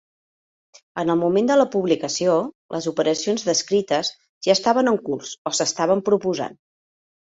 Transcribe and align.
En 1.01 1.11
el 1.13 1.19
moment 1.23 1.49
de 1.51 1.57
la 1.59 1.65
publicació, 1.75 2.37
les 2.75 2.87
operacions 2.93 3.45
descrites 3.51 4.11
ja 4.49 4.57
estaven 4.57 4.93
en 4.93 4.99
curs 5.11 5.35
o 5.53 5.57
s'estaven 5.59 6.03
proposant. 6.09 6.59